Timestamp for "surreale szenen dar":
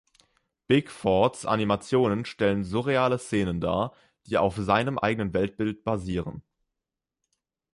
2.63-3.93